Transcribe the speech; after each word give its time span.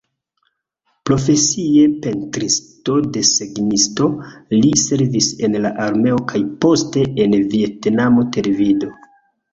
Profesie 1.09 1.81
pentristo-desegnisto, 2.05 4.07
li 4.55 4.71
servis 4.85 5.27
en 5.49 5.59
la 5.67 5.73
armeo 5.89 6.19
kaj 6.33 6.43
poste 6.67 7.05
en 7.27 7.37
vjetnama 7.53 8.25
televido. 8.39 8.91